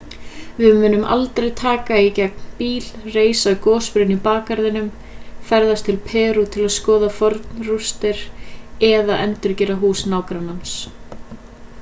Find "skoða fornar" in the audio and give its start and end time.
6.79-7.69